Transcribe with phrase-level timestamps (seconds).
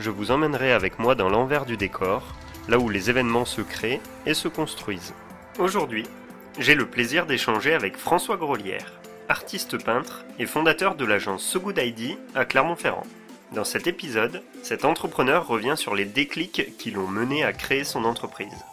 [0.00, 2.34] je vous emmènerai avec moi dans l'envers du décor,
[2.68, 5.14] là où les événements se créent et se construisent.
[5.58, 6.06] Aujourd'hui,
[6.58, 11.78] j'ai le plaisir d'échanger avec François Grolière, artiste peintre et fondateur de l'agence So Good
[11.78, 13.06] ID à Clermont-Ferrand.
[13.52, 18.04] Dans cet épisode, cet entrepreneur revient sur les déclics qui l'ont mené à créer son
[18.04, 18.64] entreprise.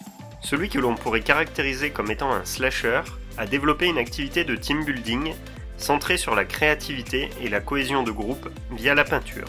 [0.42, 3.02] Celui que l'on pourrait caractériser comme étant un slasher
[3.38, 5.34] a développé une activité de team building
[5.78, 9.48] centrée sur la créativité et la cohésion de groupe via la peinture.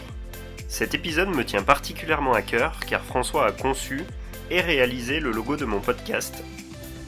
[0.69, 4.03] Cet épisode me tient particulièrement à cœur car François a conçu
[4.51, 6.43] et réalisé le logo de mon podcast.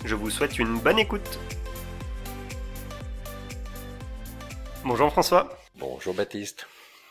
[0.04, 1.40] Je vous souhaite une bonne écoute.
[4.84, 5.60] Bonjour François.
[5.76, 6.66] Bonjour Baptiste.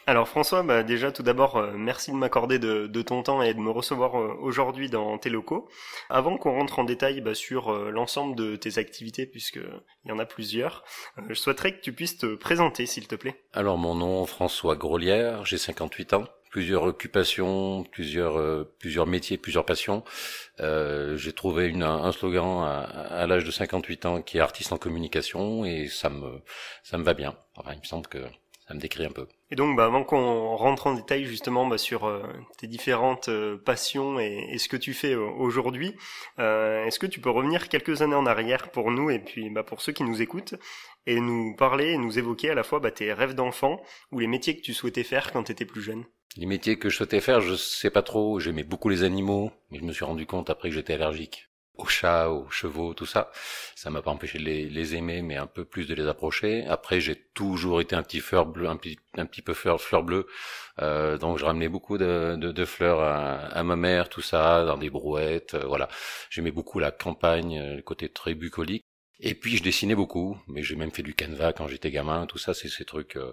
[0.09, 3.61] Alors François, bah déjà tout d'abord, euh, merci de m'accorder de, ton temps et de
[3.61, 5.69] me recevoir euh, aujourd'hui dans tes locaux.
[6.09, 9.63] Avant qu'on rentre en détail bah, sur euh, l'ensemble de tes activités, puisqu'il
[10.07, 10.83] y en a plusieurs,
[11.29, 13.41] je souhaiterais que tu puisses te présenter s'il te plaît.
[13.53, 20.05] Alors mon nom François Grolière, j'ai 58 ans plusieurs occupations, plusieurs plusieurs métiers, plusieurs passions.
[20.59, 24.79] j'ai trouvé une, un slogan à, à l'âge de 58 ans qui est artiste en
[24.79, 26.43] communication et ça me
[26.83, 27.37] ça me va bien.
[27.57, 28.19] Enfin, il me semble que
[28.71, 29.27] ça me décrit un peu.
[29.51, 32.23] Et donc, bah, avant qu'on rentre en détail justement bah, sur euh,
[32.57, 35.97] tes différentes euh, passions et, ce que tu fais euh, aujourd'hui,
[36.39, 39.83] est-ce que tu peux revenir quelques années en arrière pour nous et puis bah, pour
[39.83, 40.55] ceux qui nous écoutent
[41.07, 44.29] et nous parler et nous évoquer à la fois bah, tes rêves d'enfant ou les
[44.29, 46.05] métiers que tu souhaitais faire quand tu étais plus jeune?
[46.37, 48.39] Les métiers que je souhaitais faire, je sais pas trop.
[48.41, 51.51] J'aimais beaucoup les animaux, mais je me suis rendu compte après que j'étais allergique
[51.81, 53.31] aux chats, aux chevaux, tout ça.
[53.75, 56.67] Ça m'a pas empêché de les, aimer, mais un peu plus de les approcher.
[56.67, 60.03] Après, j'ai toujours été un petit fleur bleu, un petit, un petit peu fleur, fleur
[60.03, 60.27] bleue.
[60.81, 64.91] Euh, donc, je ramenais beaucoup de, de, fleurs à, ma mère, tout ça, dans des
[64.91, 65.55] brouettes.
[65.55, 65.89] Euh, voilà.
[66.31, 68.85] J'aimais beaucoup la campagne, le côté très bucolique.
[69.23, 72.39] Et puis je dessinais beaucoup, mais j'ai même fait du canevas quand j'étais gamin, tout
[72.39, 73.17] ça, c'est ces trucs.
[73.17, 73.33] Euh.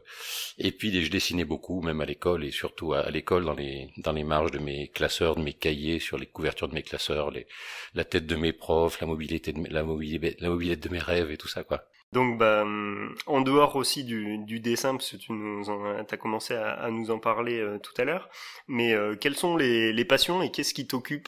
[0.58, 4.12] Et puis je dessinais beaucoup, même à l'école et surtout à, l'école dans les dans
[4.12, 7.48] les marges de mes classeurs, de mes cahiers, sur les couvertures de mes classeurs, les,
[7.94, 11.32] la tête de mes profs, la mobilité de la mobilité, la mobilité de mes rêves
[11.32, 11.84] et tout ça quoi.
[12.14, 16.54] Donc, bah, hum, en dehors aussi du, du dessin, parce que tu nous as commencé
[16.54, 18.30] à, à, nous en parler euh, tout à l'heure,
[18.68, 21.28] mais euh, quelles sont les, les passions et qu'est-ce qui t'occupe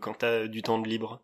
[0.00, 1.20] quand tu as du temps de libre?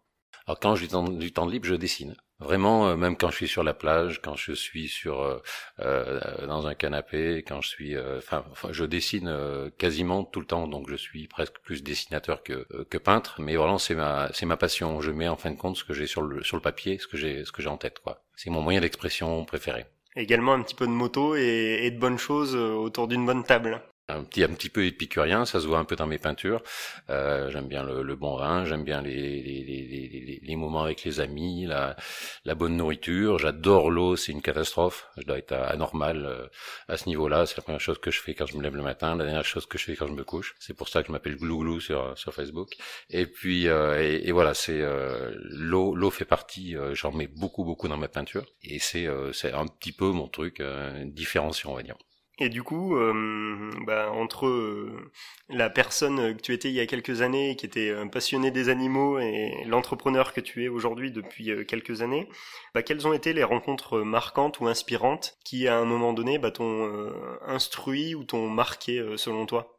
[0.47, 2.15] Alors quand j'ai du temps libre, je dessine.
[2.39, 5.39] Vraiment, euh, même quand je suis sur la plage, quand je suis sur euh,
[5.81, 9.35] euh dans un canapé, quand je suis, euh, enfin, je dessine
[9.79, 13.41] quasiment tout le temps, donc je suis presque plus dessinateur que que peintre.
[13.41, 15.01] Mais vraiment, c'est ma c'est ma passion.
[15.01, 17.07] Je mets en fin de compte ce que j'ai sur le sur le papier, ce
[17.07, 18.23] que j'ai ce que j'ai en tête, quoi.
[18.37, 19.87] C'est mon moyen d'expression préféré.
[20.15, 24.23] Également un petit peu de moto et de bonnes choses autour d'une bonne table un
[24.25, 26.63] petit un petit peu épicurien, ça se voit un peu dans mes peintures.
[27.11, 31.21] Euh, j'aime bien le, bon vin, j'aime bien les, les, les, les, moments avec les
[31.21, 31.97] amis, la,
[32.45, 33.39] la bonne nourriture.
[33.39, 35.09] J'adore l'eau, c'est une catastrophe.
[35.17, 36.47] Je dois être anormal euh,
[36.89, 37.47] à ce niveau-là.
[37.47, 39.45] C'est la première chose que je fais quand je me lève le matin, la dernière
[39.45, 40.55] chose que je fais quand je me couche.
[40.61, 42.77] C'est pour ça que je m'appelle Glouglou sur sur Facebook.
[43.11, 45.95] Et puis euh, et, voilà, c'est euh, l'eau.
[45.95, 46.77] L'eau fait partie.
[46.93, 50.63] J'en mets beaucoup beaucoup dans ma peinture et c'est c'est un petit peu mon truc
[51.07, 51.97] différenciant, on va dire.
[52.39, 55.11] Et du coup, euh, bah, entre euh,
[55.49, 59.19] la personne que tu étais il y a quelques années, qui était passionnée des animaux,
[59.19, 62.29] et l'entrepreneur que tu es aujourd'hui depuis euh, quelques années,
[62.75, 66.51] bah, quelles ont été les rencontres marquantes ou inspirantes qui, à un moment donné, bah,
[66.51, 67.11] t'ont
[67.47, 69.76] instruit ou t'ont marqué selon toi?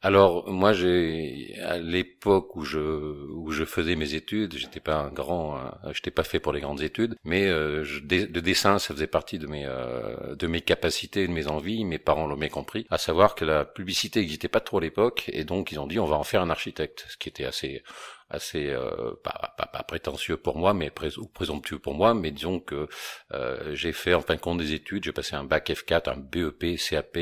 [0.00, 5.92] Alors moi j'ai à l'époque où je faisais mes études, j'étais pas un grand, euh,
[5.92, 9.38] j'étais pas fait pour les grandes études, mais euh, je, le dessin ça faisait partie
[9.38, 11.84] de mes euh, de mes capacités, de mes envies.
[11.84, 15.30] Mes parents l'ont bien compris, à savoir que la publicité n'existait pas trop à l'époque,
[15.32, 17.82] et donc ils ont dit on va en faire un architecte, ce qui était assez
[18.30, 22.88] assez euh, pas, pas, prétentieux pour moi, mais présomptueux pour moi, mais disons que
[23.32, 26.16] euh, j'ai fait en fin de compte des études, j'ai passé un bac F4, un
[26.16, 27.18] BEP, CAP,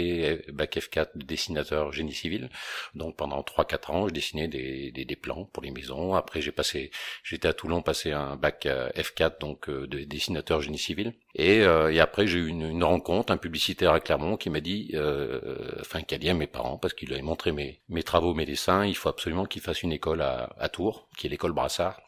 [0.52, 2.50] bac F4 de dessinateur génie civil.
[2.94, 6.14] Donc pendant 3-4 ans, je dessinais des, des, plans pour les maisons.
[6.14, 6.90] Après j'ai passé,
[7.22, 11.12] j'étais à Toulon, passé un bac euh, F4 donc de dessinateur génie civil.
[11.38, 15.40] Et, euh, après j'ai eu une, rencontre, un publicitaire à Clermont qui m'a dit, euh,
[15.80, 18.46] enfin qui a dit à mes parents parce qu'il avait montré mes, mes travaux, mes
[18.46, 22.00] dessins, il faut absolument qu'il fasse une école à, Tours qui est l'école Brassard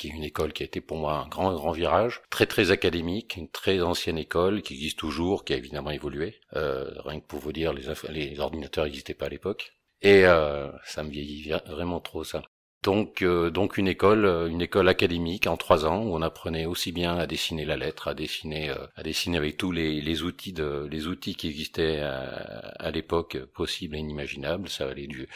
[0.00, 2.72] qui est une école qui a été pour moi un grand grand virage, très très
[2.72, 6.40] académique, une très ancienne école qui existe toujours, qui a évidemment évolué.
[6.56, 9.76] Euh, rien que pour vous dire, les, les ordinateurs n'existaient pas à l'époque.
[10.02, 12.42] Et euh, ça me vieillit vraiment trop ça.
[12.86, 16.66] Donc, euh, donc une école, euh, une école académique en trois ans où on apprenait
[16.66, 20.22] aussi bien à dessiner la lettre, à dessiner, euh, à dessiner avec tous les, les,
[20.22, 24.68] outils de, les outils qui existaient à, l'époque possibles et inimaginables.
[24.68, 25.28] Ça allait du,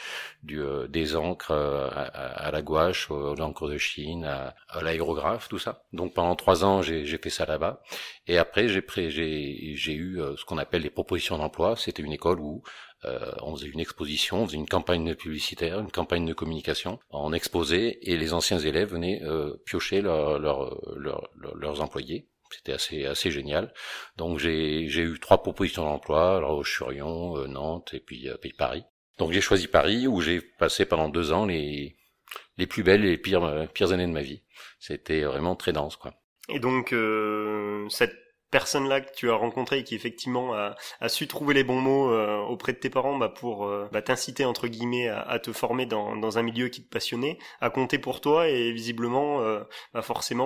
[0.44, 5.82] du des encres à, la gouache, aux l'encre de Chine, à, l'aérographe, tout ça.
[5.92, 7.82] Donc pendant trois ans, j'ai fait ça là-bas.
[8.28, 8.84] Et après, j'ai
[9.74, 11.74] j'ai eu ce qu'on appelle les propositions d'emploi.
[11.76, 12.62] C'était une école où
[13.04, 17.32] euh, on faisait une exposition, on faisait une campagne publicitaire, une campagne de communication, on
[17.32, 22.28] exposait et les anciens élèves venaient euh, piocher leurs employés.
[22.50, 23.72] C'était assez assez génial.
[24.16, 28.84] Donc j'ai eu trois propositions d'emploi, alors Churion, euh, Nantes et puis, puis Paris.
[29.18, 31.96] Donc j'ai choisi Paris où j'ai passé pendant deux ans les
[32.58, 34.42] les plus belles et les pires pires années de ma vie.
[34.78, 36.12] C'était vraiment très dense quoi.
[36.48, 36.94] Et donc
[37.88, 38.16] cette
[38.50, 40.76] personne-là que tu as rencontré et qui effectivement a,
[41.08, 44.44] su trouver les bons mots euh, auprès de tes parents bah, pour euh, bah, t'inciter
[44.44, 48.20] entre guillemets à, à, te former dans, un milieu qui te passionnait, a compté pour
[48.20, 49.62] toi et visiblement euh,
[49.94, 50.40] bah, forcément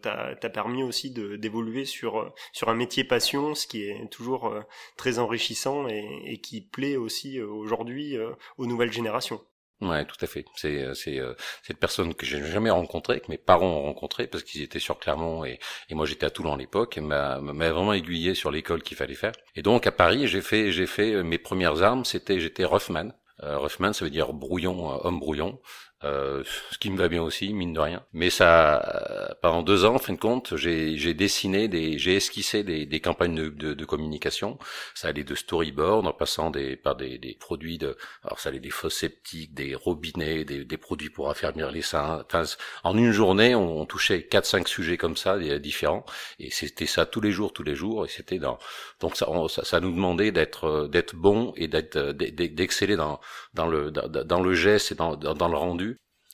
[0.00, 2.32] t'as as permis aussi d'évoluer sur
[2.66, 4.54] un métier passion, ce qui est toujours
[4.96, 8.16] très enrichissant et, qui plaît aussi aujourd'hui
[8.58, 9.40] aux nouvelles générations.
[9.80, 10.44] Ouais, tout à fait.
[10.56, 11.32] C'est euh, c'est euh,
[11.62, 14.98] cette personne que j'ai jamais rencontrée, que mes parents ont rencontrée parce qu'ils étaient sur
[14.98, 18.50] Clermont et, et moi j'étais à Toulon à l'époque et m'a m'a vraiment aiguillé sur
[18.50, 19.32] l'école qu'il fallait faire.
[19.56, 23.12] Et donc à Paris, j'ai fait j'ai fait euh, mes premières armes, c'était j'étais Ruffman.
[23.42, 25.58] Euh, Ruffman, ça veut dire brouillon, homme brouillon.
[26.04, 28.02] Euh, ce qui me va bien aussi, mine de rien.
[28.12, 32.64] Mais ça, euh, pendant deux ans, en fin de compte, j'ai dessiné, des, j'ai esquissé
[32.64, 34.58] des, des campagnes de, de, de, communication.
[34.94, 38.60] Ça allait de storyboard, en passant des, par des, des produits de, alors ça allait
[38.60, 42.24] des fosses sceptiques, des robinets, des, des produits pour affermir les seins.
[42.26, 42.44] Enfin,
[42.84, 46.04] en une journée, on, touchait quatre, cinq sujets comme ça, différents,
[46.38, 48.58] et c'était ça tous les jours, tous les jours, et c'était dans,
[49.00, 53.20] donc ça, ça, ça, nous demandait d'être, d'être bon et d'être, d'exceller dans,
[53.54, 55.89] dans le, dans le geste et dans, dans le rendu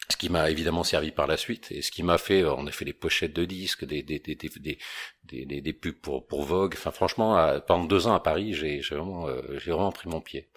[0.08, 2.70] ce qui m'a évidemment servi par la suite et ce qui m'a fait on a
[2.70, 4.78] fait les pochettes de disques des des des des
[5.24, 6.74] des, des, pubs pour pour Vogue.
[6.76, 10.20] Enfin franchement pendant deux ans à Paris j'ai j'ai vraiment euh, j'ai vraiment pris mon
[10.20, 10.48] pied.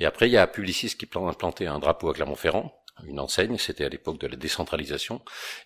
[0.00, 2.72] Et après il y a Publicis qui a planté un drapeau à Clermont-Ferrand
[3.04, 5.20] une enseigne, c'était à l'époque de la décentralisation,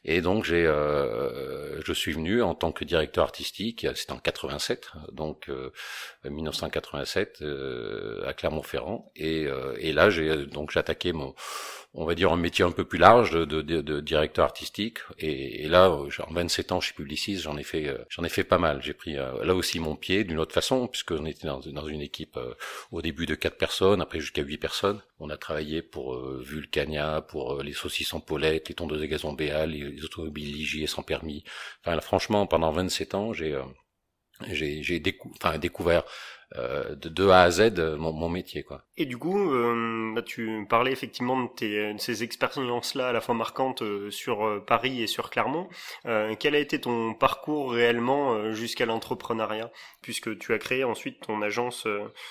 [0.05, 4.91] et donc j'ai, euh, je suis venu en tant que directeur artistique, c'était en 87,
[5.13, 5.51] donc
[6.25, 9.47] 1987 euh, à Clermont-Ferrand, et,
[9.79, 11.35] et là j'ai donc j'ai attaqué mon
[11.95, 14.99] on va dire un métier un peu plus large de, de, de directeur artistique.
[15.19, 18.45] Et, là, en 27 ans, je suis publiciste, j'en ai fait, euh, j'en ai fait
[18.45, 18.81] pas mal.
[18.83, 22.01] J'ai pris euh, là aussi mon pied d'une autre façon, puisqu'on était dans, dans, une
[22.01, 22.55] équipe euh,
[22.93, 25.01] au début de quatre personnes, après jusqu'à huit personnes.
[25.21, 30.03] On a travaillé pour Vulcania, pour les saucissons Paulette, les tondeuses de gazon Béal, les,
[30.05, 31.45] automobiles Ligier sans permis.
[31.85, 33.59] Enfin, franchement, pendant 27 ans, j'ai
[34.49, 36.05] j'ai découvert
[36.57, 38.85] euh, de, de A à Z euh, mon, mon, métier quoi.
[38.97, 43.21] Et du coup, euh, bah, tu parlais effectivement de, tes, de ces expériences-là à la
[43.21, 45.69] fois marquantes euh, sur Paris et sur Clermont.
[46.41, 49.71] quel a été ton parcours réellement jusqu'à l'entrepreneuriat,
[50.03, 51.87] puisque tu as créé ensuite ton agence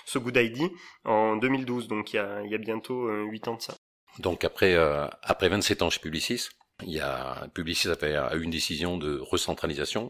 [0.05, 0.71] So Good ID
[1.05, 3.75] en 2012, donc il y a, il y a bientôt 8 ans de ça.
[4.19, 4.75] Donc après
[5.23, 6.49] après 27 ans chez Publicis,
[6.83, 10.09] il y a Publicis a fait a eu une décision de recentralisation,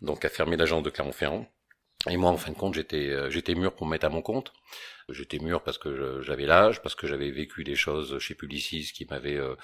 [0.00, 1.46] donc a fermé l'agence de Clermont-Ferrand
[2.08, 4.22] et moi, en fin de compte, j'étais euh, j'étais mûr pour me mettre à mon
[4.22, 4.52] compte.
[5.12, 9.06] J'étais mûr parce que j'avais l'âge, parce que j'avais vécu des choses chez Publicis qui
[9.06, 9.54] m'avaient euh,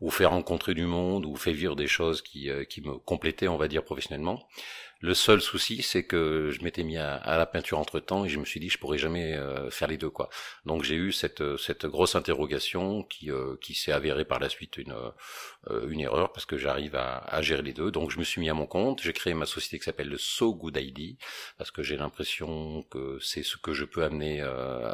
[0.00, 3.48] ou fait rencontrer du monde, ou fait vivre des choses qui, euh, qui me complétaient,
[3.48, 4.46] on va dire, professionnellement.
[5.02, 8.38] Le seul souci, c'est que je m'étais mis à, la peinture entre temps et je
[8.38, 10.30] me suis dit je pourrais jamais euh, faire les deux quoi.
[10.64, 14.78] Donc j'ai eu cette cette grosse interrogation qui euh, qui s'est avérée par la suite
[14.78, 14.94] une
[15.68, 17.90] euh, une erreur parce que j'arrive à, à, gérer les deux.
[17.90, 20.16] Donc je me suis mis à mon compte, j'ai créé ma société qui s'appelle le
[20.16, 21.18] So Good ID
[21.58, 24.40] parce que j'ai l'impression que c'est ce que je peux amener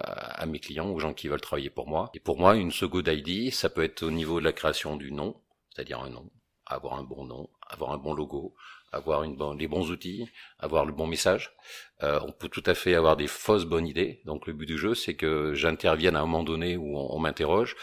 [0.00, 2.10] à mes clients, aux gens qui veulent travailler pour moi.
[2.14, 4.96] Et pour moi, une So Good ID, ça peut être au niveau de la création
[4.96, 6.30] du nom, c'est-à-dire un nom,
[6.66, 8.54] avoir un bon nom, avoir un bon logo,
[8.92, 11.54] avoir une les bons outils, avoir le bon message.
[12.02, 14.20] Euh, on peut tout à fait avoir des fausses bonnes idées.
[14.24, 17.76] Donc le but du jeu, c'est que j'intervienne à un moment donné où on, m'interroge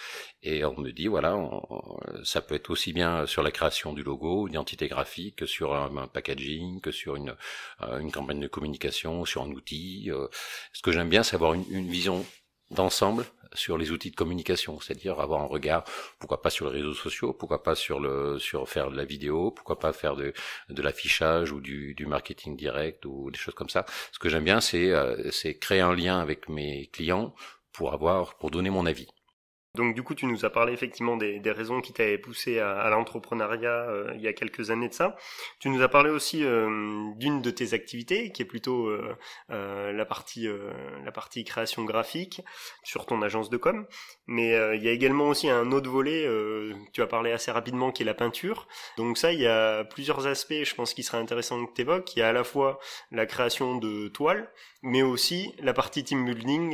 [0.44, 1.38] et on me dit voilà,
[2.24, 6.08] ça peut être aussi bien sur la création du logo, d'identité graphique, que sur un,
[6.08, 7.36] packaging, que sur une,
[7.82, 10.12] euh, une campagne de communication, sur un outil.
[10.12, 10.28] Euh.
[10.74, 12.25] ce que j'aime bien, c'est avoir une, une vision
[12.72, 15.84] d'ensemble sur les outils de communication, c'est-à-dire avoir un regard,
[16.20, 19.52] pourquoi pas sur les réseaux sociaux, pourquoi pas sur le sur faire de la vidéo,
[19.52, 20.34] pourquoi pas faire de,
[20.70, 23.86] de l'affichage ou du, du marketing direct ou des choses comme ça.
[24.12, 27.34] Ce que j'aime bien, c'est euh, c'est créer un lien avec mes clients
[27.74, 29.08] pour avoir pour donner mon avis.
[29.76, 33.70] Donc du coup, tu nous as parlé effectivement des, raisons qui t'avaient poussé à, l'entrepreneuriat
[33.70, 35.16] euh, il y a quelques années de ça.
[35.60, 40.06] Tu nous as parlé aussi euh, d'une de tes activités qui est plutôt euh, la
[40.06, 40.48] partie
[41.04, 42.42] la partie création graphique
[42.84, 43.86] sur ton agence de com.
[44.26, 46.28] Mais il y a également aussi un autre volet.
[46.94, 48.68] tu as parlé assez rapidement qui est la peinture.
[48.98, 50.64] Donc ça, il y a plusieurs aspects.
[50.64, 52.16] Je pense qu'il serait intéressant que tu évoques.
[52.16, 52.80] Il y a à la fois
[53.12, 54.50] la création de toiles,
[54.82, 56.72] mais aussi la partie team building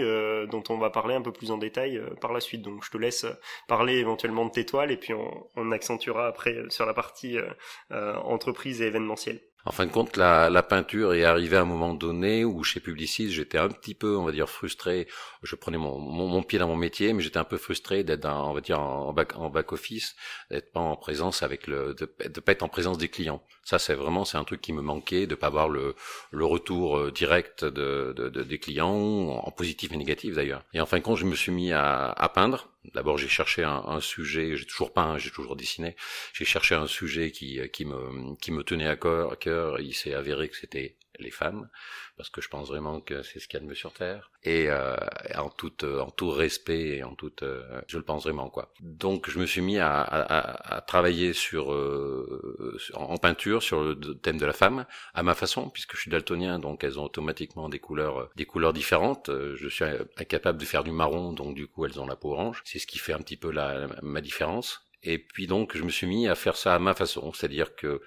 [0.48, 2.62] dont on va parler un peu plus en détail par la suite.
[2.62, 3.26] Donc je te laisse
[3.68, 7.50] parler éventuellement de tes toiles et puis on, accentuera après sur la partie euh,
[7.92, 9.42] euh, entreprise et événementielle.
[9.67, 12.79] En fin de compte, la, la, peinture est arrivée à un moment donné où chez
[12.79, 15.07] Publicis, j'étais un petit peu, on va dire, frustré.
[15.41, 18.53] Je prenais mon, mon, pied dans mon métier, mais j'étais un peu frustré d'être, on
[18.53, 20.15] va dire, en back, en back office,
[20.51, 23.41] d'être pas en présence avec le, de, de pas être en présence des clients.
[23.63, 25.95] Ça, c'est vraiment, c'est un truc qui me manquait, de pas avoir le,
[26.29, 30.63] le retour euh, direct de, de, de, des clients, en positif et négatif d'ailleurs.
[30.74, 32.69] Et en fin de compte, je me suis mis à, à peindre.
[32.94, 35.96] D'abord, j'ai cherché un, sujet, j'ai toujours peint, j'ai toujours dessiné.
[36.34, 39.80] J'ai cherché un sujet qui, qui me, qui me tenait à cœur, à cœur.
[39.80, 41.69] Il s'est avéré que c'était les femmes,
[42.17, 44.31] parce que je pense vraiment que c'est ce qu'il y a de mieux sur Terre,
[44.43, 44.95] et euh,
[45.36, 48.74] en tout en tout respect et en toute, euh, je le pense vraiment quoi.
[48.79, 53.95] Donc je me suis mis à, à, à travailler sur euh, en peinture sur le
[53.95, 57.69] thème de la femme à ma façon, puisque je suis daltonien, donc elles ont automatiquement
[57.69, 59.29] des couleurs des couleurs différentes.
[59.55, 59.86] Je suis
[60.17, 62.62] incapable de faire du marron, donc du coup elles ont la peau orange.
[62.65, 64.81] C'est ce qui fait un petit peu la, ma différence.
[65.03, 68.01] Et puis donc je me suis mis à faire ça à ma façon, c'est-à-dire que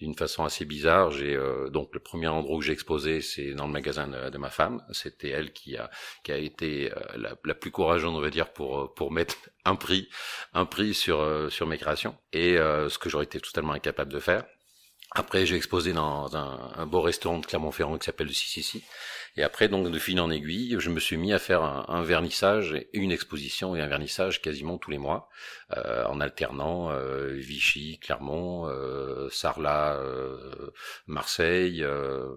[0.00, 1.10] d'une façon assez bizarre.
[1.10, 4.50] J'ai euh, donc le premier endroit où j'ai exposé, c'est dans le magasin de, ma
[4.50, 4.82] femme.
[4.92, 5.90] C'était elle qui a
[6.24, 9.36] qui a été euh, la, la, plus courageuse, on va dire, pour euh, pour mettre
[9.64, 10.08] un prix
[10.54, 14.44] un prix sur sur mes créations et ce que j'aurais été totalement incapable de faire.
[15.12, 18.82] Après, j'ai exposé dans un, beau restaurant de Clermont-Ferrand qui s'appelle le CCC.
[19.36, 22.74] Et après, donc, de fil en aiguille, je me suis mis à faire un, vernissage,
[22.74, 25.28] et une exposition et un vernissage quasiment tous les mois,
[25.76, 30.70] euh, en alternant euh, Vichy, Clermont, euh, Sarlat, euh,
[31.06, 32.34] Marseille, euh,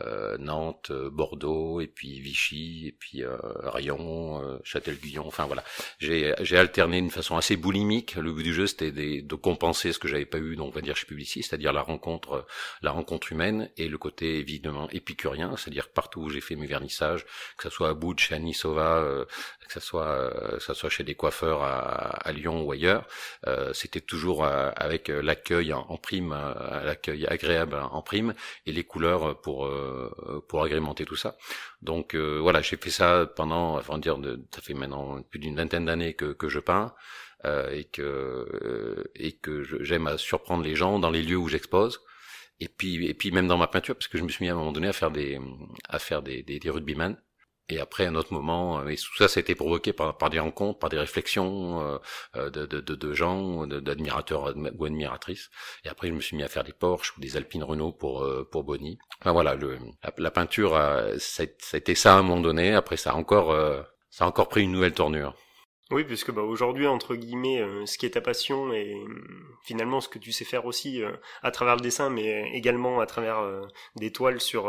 [0.00, 3.22] euh, Nantes, Bordeaux, et puis Vichy, et puis
[3.62, 5.26] Rion, Châtel-Guyon.
[5.26, 5.64] Enfin voilà,
[5.98, 8.16] j'ai alterné d'une façon assez boulimique.
[8.16, 10.80] Le but du jeu, c'était de compenser ce que j'avais pas eu, donc on va
[10.80, 12.46] dire chez Publicis, c'est-à-dire la rencontre,
[12.82, 17.24] la rencontre humaine et le côté évidemment épicurien, c'est-à-dire partout où j'ai fait mes vernissages,
[17.56, 19.24] que ce soit à Bout, chez Anisova, euh,
[19.66, 23.06] que ce soit, euh, ça soit chez des coiffeurs à, à Lyon ou ailleurs,
[23.46, 26.36] euh, c'était toujours avec l'accueil en, prime,
[26.84, 28.34] l'accueil agréable en prime
[28.66, 29.70] et les couleurs pour
[30.48, 31.36] pour agrémenter tout ça.
[31.82, 35.86] Donc voilà, j'ai fait ça pendant, enfin dire, de, ça fait maintenant plus d'une vingtaine
[35.86, 36.94] d'années que, que je peins.
[37.46, 42.00] Euh, et que et que j'aime surprendre les gens dans les lieux où j'expose
[42.58, 44.54] et puis et puis même dans ma peinture parce que je me suis mis à
[44.54, 45.38] un moment donné à faire des
[45.88, 46.58] à faire des des,
[47.68, 50.16] et après, à un autre moment, euh, et tout ça, ça a été provoqué par,
[50.16, 51.98] par des rencontres, par des réflexions euh,
[52.36, 55.50] euh de, de, de, gens, d'admirateurs ou admiratrices.
[55.84, 58.24] Et après, je me suis mis à faire des Porsche ou des Alpine Renault pour
[58.52, 58.98] pour Bonnie.
[59.20, 59.78] Enfin voilà, le,
[60.16, 60.78] la, peinture,
[61.18, 62.72] ça, a été ça à un moment donné.
[62.72, 63.52] Après, ça a encore
[64.10, 65.34] ça a encore pris une nouvelle tournure.
[65.92, 69.08] Oui, puisque bah, aujourd'hui, entre guillemets, euh, ce qui est ta passion et euh,
[69.62, 71.12] finalement ce que tu sais faire aussi euh,
[71.44, 73.40] à travers le dessin, mais également à travers
[73.94, 74.68] des toiles sur,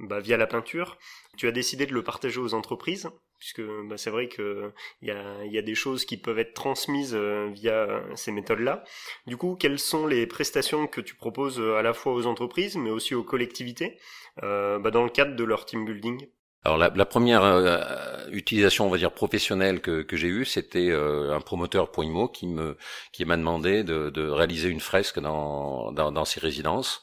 [0.00, 0.98] bah, via la peinture,
[1.36, 5.12] tu as décidé de le partager aux entreprises, puisque bah, c'est vrai que il y
[5.12, 8.82] a, y a, des choses qui peuvent être transmises via ces méthodes-là.
[9.28, 12.90] Du coup, quelles sont les prestations que tu proposes à la fois aux entreprises, mais
[12.90, 13.98] aussi aux collectivités,
[14.42, 16.26] bah, dans le cadre de leur team building?
[16.64, 21.40] Alors la, première euh, utilisation, on va dire professionnelle que, j'ai eue, c'était euh, un
[21.40, 22.76] promoteur pour qui me
[23.24, 27.02] m'a demandé de, réaliser une fresque dans dans, ses résidences.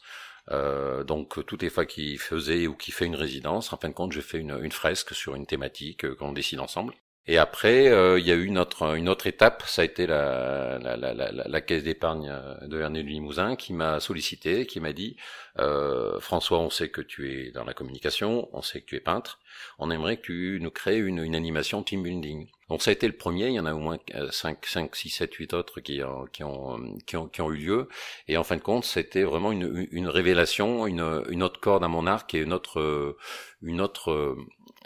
[0.52, 3.94] Euh, donc toutes les fois qu'il faisait ou qu'il fait une résidence, en fin de
[3.94, 6.94] compte, j'ai fait une, une fresque sur une thématique qu'on décide ensemble.
[7.30, 10.08] Et après, euh, il y a eu une autre, une autre étape, ça a été
[10.08, 14.94] la, la, la, la caisse d'épargne de Vernet du Limousin qui m'a sollicité, qui m'a
[14.94, 15.18] dit
[15.60, 19.00] euh, François, on sait que tu es dans la communication, on sait que tu es
[19.02, 19.40] peintre,
[19.80, 22.48] on aimerait que tu nous crées une, une animation team building.
[22.70, 23.98] Donc ça a été le premier, il y en a au moins
[24.30, 27.90] 5, 5 6, 7, 8 autres qui, qui, ont, qui, ont, qui ont eu lieu.
[28.28, 31.88] Et en fin de compte, c'était vraiment une, une révélation, une, une autre corde à
[31.88, 33.18] mon arc et une autre,
[33.62, 34.38] une, autre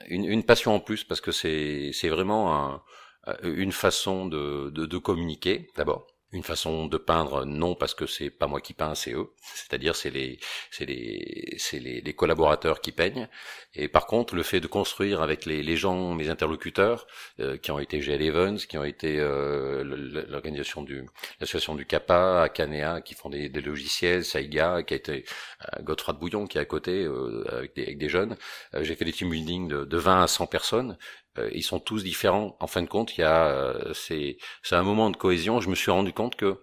[0.08, 2.84] une, une passion en plus, parce que c'est vraiment un,
[3.43, 8.47] une façon de, de communiquer d'abord une façon de peindre non parce que c'est pas
[8.47, 9.29] moi qui peins c'est eux.
[9.55, 10.39] C'est-à-dire c'est les
[10.71, 13.27] c'est les c'est les, les, collaborateurs qui peignent.
[13.75, 17.07] Et par contre le fait de construire avec les, les gens mes interlocuteurs
[17.39, 19.83] euh, qui ont été GL Evans qui ont été euh,
[20.29, 21.05] l'organisation du
[21.39, 25.25] l'association du CAPA Canea qui font des, des logiciels Saiga qui a été
[25.73, 28.38] euh, Godefroy de Bouillon qui est à côté euh, avec, des, avec des jeunes
[28.81, 30.97] j'ai fait des team building de, de 20 à 100 personnes
[31.53, 32.57] ils sont tous différents.
[32.59, 35.61] En fin de compte, il y a c'est c'est un moment de cohésion.
[35.61, 36.59] Je me suis rendu compte que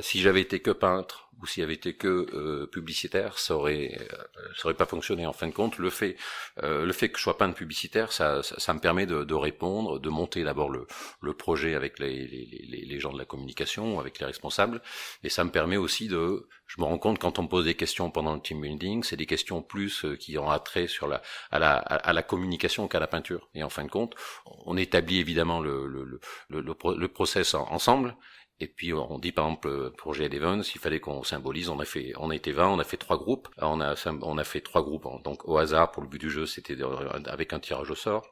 [0.00, 4.16] si j'avais été que peintre ou s'il avait été que euh, publicitaire, ça aurait, euh,
[4.56, 5.26] ça aurait pas fonctionné.
[5.26, 6.16] En fin de compte, le fait,
[6.62, 9.98] euh, le fait que je sois de publicitaire, ça, ça, me permet de, de, répondre,
[9.98, 10.86] de monter d'abord le,
[11.20, 14.80] le projet avec les, les, les, gens de la communication, avec les responsables,
[15.22, 17.74] et ça me permet aussi de, je me rends compte quand on me pose des
[17.74, 21.58] questions pendant le team building, c'est des questions plus qui ont attrait sur la, à
[21.58, 23.48] la, à la communication qu'à la peinture.
[23.54, 24.14] Et en fin de compte,
[24.46, 28.16] on établit évidemment le, le, le, le, le process ensemble,
[28.60, 31.84] et puis on dit par exemple pour GL Evans, il fallait qu'on symbolise, on a
[31.84, 34.60] fait, on a été 20, on a fait trois groupes, on a, on a fait
[34.60, 36.76] trois groupes, donc au hasard pour le but du jeu, c'était
[37.26, 38.26] avec un tirage au sort.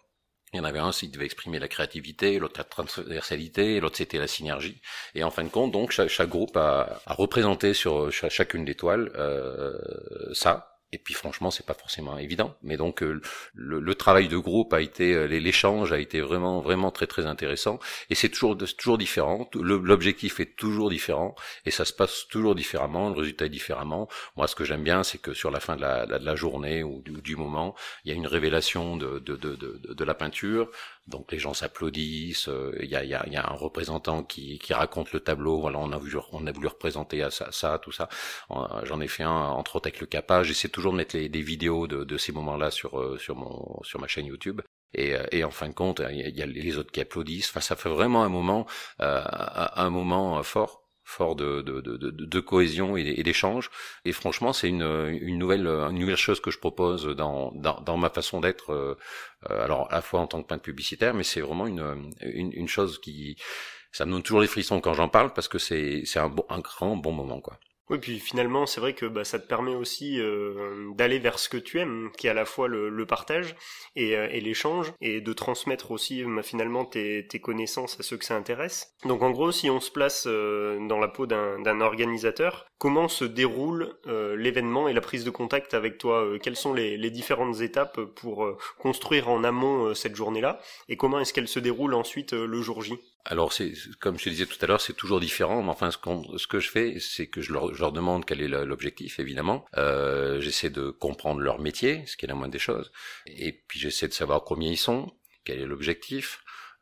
[0.54, 4.18] Il y en avait un qui devait exprimer la créativité, l'autre la transversalité, l'autre c'était
[4.18, 4.80] la synergie.
[5.16, 9.10] Et en fin de compte, donc chaque, groupe a, a, représenté sur chacune des toiles
[9.16, 9.76] euh,
[10.32, 12.54] ça, et puis franchement, c'est pas forcément évident.
[12.62, 13.20] Mais donc euh,
[13.54, 17.78] le, travail de groupe a été, euh, l'échange a été vraiment vraiment très très intéressant.
[18.10, 19.48] Et c'est toujours toujours différent.
[19.54, 21.34] L'objectif est toujours différent
[21.66, 23.08] et ça se passe toujours différemment.
[23.10, 24.08] Le résultat est différemment.
[24.36, 27.36] Moi, ce que j'aime bien, c'est que sur la fin de la, journée ou du,
[27.36, 27.74] moment,
[28.04, 30.68] il y a une révélation de, de, de, de la peinture
[31.06, 34.58] donc les gens s'applaudissent, euh, il y, a, y, a, y, a, un représentant qui,
[34.58, 37.78] qui, raconte le tableau, voilà, on a voulu, on a voulu représenter à ça, ça
[37.78, 38.08] tout ça.
[38.84, 40.06] J'en ai fait un, entre autres avec le
[40.44, 43.36] j'essaie toujours de mettre les, des vidéos de, de ces moments-là sur, euh, sur,
[43.82, 44.60] sur ma chaîne YouTube.
[44.94, 47.50] Et, euh, et, en fin de compte, il y a les autres qui applaudissent.
[47.50, 48.66] Enfin, ça fait vraiment un moment,
[49.00, 50.83] euh, un moment fort
[51.14, 53.70] fort de, de, de, cohésion et, d'échange.
[54.04, 57.96] Et franchement, c'est une, une, nouvelle, une nouvelle chose que je propose dans, dans, dans
[57.96, 58.72] ma façon d'être.
[58.72, 58.96] Euh,
[59.48, 62.68] alors à la fois en tant que peintre publicitaire, mais c'est vraiment une, une, une,
[62.68, 63.36] chose qui,
[63.92, 66.60] ça me donne toujours les frissons quand j'en parle parce que c'est un, bon, un
[66.60, 67.58] grand bon moment, quoi.
[67.90, 71.50] Oui, puis finalement, c'est vrai que bah, ça te permet aussi euh, d'aller vers ce
[71.50, 73.54] que tu aimes, qui est à la fois le, le partage
[73.94, 78.16] et, euh, et l'échange, et de transmettre aussi bah, finalement tes, tes, connaissances à ceux
[78.16, 78.94] que ça intéresse.
[79.04, 83.26] Donc en gros, si on se place euh, dans la peau d'un organisateur, comment se
[83.26, 83.98] déroule
[84.36, 86.26] l'événement et la prise de contact avec toi?
[86.42, 88.46] Quelles sont les, les, différentes étapes pour
[88.78, 90.60] construire en amont cette journée-là?
[90.88, 92.98] Et comment est-ce qu'elle se déroule ensuite le jour J?
[93.26, 95.62] Alors, c'est comme je te disais tout à l'heure, c'est toujours différent.
[95.62, 95.98] Mais enfin, ce,
[96.36, 99.64] ce que je fais, c'est que je leur, je leur, demande quel est l'objectif, évidemment.
[99.78, 102.92] Euh, j'essaie de comprendre leur métier, ce qui est la moindre des choses.
[103.26, 105.12] Et puis, j'essaie de savoir combien ils sont,
[105.44, 106.40] quel est l'objectif.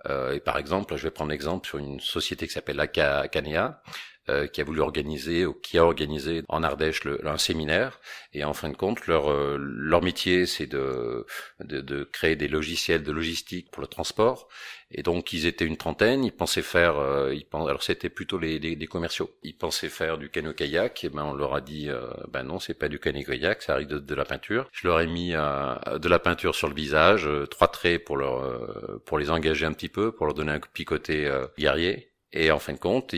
[0.09, 3.81] Euh, et par exemple, je vais prendre l'exemple sur une société qui s'appelle Acanea.
[4.29, 7.99] Euh, qui a voulu organiser ou qui a organisé en Ardèche le, un séminaire.
[8.33, 11.27] Et en fin de compte leur euh, leur métier c'est de,
[11.59, 14.47] de, de créer des logiciels de logistique pour le transport.
[14.93, 18.39] Et donc ils étaient une trentaine, ils pensaient faire, euh, ils pensaient, alors c'était plutôt
[18.39, 21.89] les, les, commerciaux, ils pensaient faire du canot kayak, et ben on leur a dit,
[21.91, 24.69] euh, ben non c'est pas du canot kayak, ça arrive de, de, la peinture.
[24.71, 29.19] Je leur ai mis de la peinture sur le visage, trois traits pour leur, pour
[29.19, 32.12] les engager un petit peu, pour leur donner un petit côté guerrier.
[32.35, 33.15] Et en fin de compte,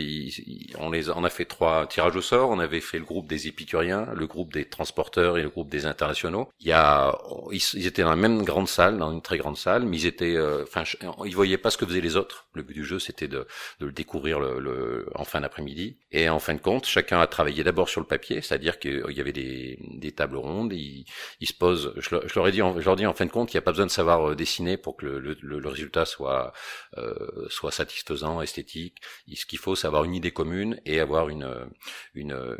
[0.77, 2.49] on, les, on a fait trois tirages au sort.
[2.49, 5.85] On avait fait le groupe des épicuriens, le groupe des transporteurs et le groupe des
[5.85, 6.49] internationaux.
[6.59, 7.17] Il y a,
[7.51, 10.35] ils, étaient dans la même grande salle, dans une très grande salle, mais ils étaient,
[10.35, 10.83] euh, enfin,
[11.25, 12.47] ils voyaient pas ce que faisaient les autres.
[12.53, 13.47] Le but du jeu, c'était de,
[13.79, 15.97] de, le découvrir le, le en fin d'après-midi.
[16.11, 19.21] Et en fin de compte, chacun a travaillé d'abord sur le papier, c'est-à-dire qu'il y
[19.21, 20.73] avait des, des tables rondes.
[20.73, 21.05] Ils,
[21.39, 21.93] ils se posent.
[21.97, 23.71] Je, leur ai dit, je leur dis en fin de compte, il n'y a pas
[23.71, 26.51] besoin de savoir euh, dessiner pour que le, le résultat soit
[26.97, 28.97] euh, soit satisfaisant, esthétique
[29.33, 31.69] ce qu'il faut, c'est avoir une idée commune et avoir une
[32.13, 32.57] une,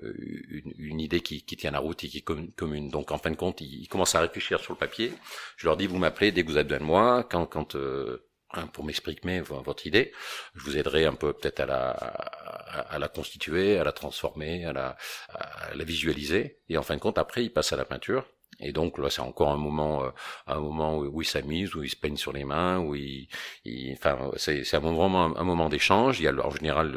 [0.77, 2.89] une, idée qui, qui, tient la route et qui est commune.
[2.89, 5.13] Donc en fin de compte, ils, commencent à réfléchir sur le papier.
[5.57, 8.27] Je leur dis, vous m'appelez dès que vous avez besoin de moi, quand quand euh,
[8.51, 10.11] hein, pour m'exprimer votre idée,
[10.55, 14.73] je vous aiderai un peu peut-être à la à, la constituer, à la transformer, à
[14.73, 14.97] la
[15.29, 16.59] à la visualiser.
[16.69, 18.25] Et en fin de compte, après, ils passent à la peinture.
[18.59, 20.09] Et donc là, c'est encore un moment, euh,
[20.47, 23.27] un moment où, ils s'amusent, où ils se peignent sur les mains, où ils,
[23.93, 26.19] enfin, c'est, c'est vraiment un, moment d'échange.
[26.19, 26.91] Il y a en général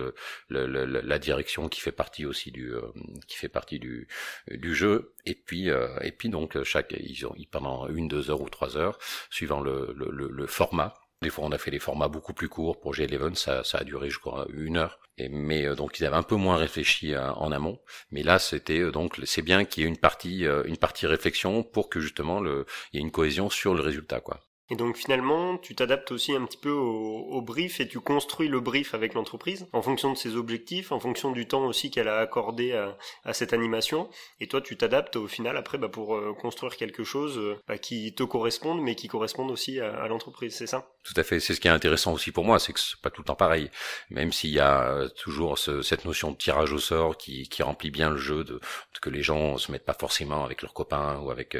[0.48, 2.82] le, le, la direction qui fait partie aussi du, euh,
[3.26, 4.08] qui fait partie du,
[4.50, 5.14] du jeu.
[5.26, 8.76] Et puis, euh, et puis donc chaque, ils ont, pendant une, deux heures ou trois
[8.76, 8.98] heures,
[9.30, 10.94] suivant le, le, le format.
[11.20, 12.78] Des fois, on a fait des formats beaucoup plus courts.
[12.78, 14.18] Pour G11, ça, a duré, je
[14.52, 15.00] une heure.
[15.16, 17.80] Et, mais euh, donc, ils avaient un peu moins réfléchi euh, en amont.
[18.12, 21.62] Mais là, c'était euh, donc, c'est bien qu'il y ait une partie, une partie réflexion
[21.64, 24.40] pour que justement, le, il y ait une cohésion sur le résultat, quoi.
[24.70, 28.60] Et donc finalement, tu t'adaptes aussi un petit peu au, brief et tu construis le
[28.60, 32.18] brief avec l'entreprise en fonction de ses objectifs, en fonction du temps aussi qu'elle a
[32.18, 34.10] accordé à, cette animation.
[34.40, 37.78] Et toi, tu t'adaptes au final après bah, pour euh, construire quelque chose euh, bah,
[37.78, 40.90] qui te corresponde, mais qui corresponde aussi à, l'entreprise, c'est ça?
[41.04, 41.40] Tout à fait.
[41.40, 43.36] C'est ce qui est intéressant aussi pour moi, c'est que c'est pas tout le temps
[43.36, 43.70] pareil.
[44.10, 47.90] Même s'il y a euh, toujours cette notion de tirage au sort qui, qui remplit
[47.90, 48.60] bien le jeu, de,
[49.00, 51.56] que les gens se mettent pas forcément avec leurs copains ou avec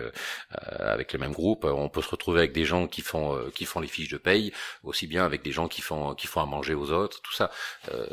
[0.51, 3.65] avec le même groupe, on peut se retrouver avec des gens qui qui font qui
[3.65, 6.47] font les fiches de paye, aussi bien avec des gens qui font qui font à
[6.47, 7.51] manger aux autres, tout ça.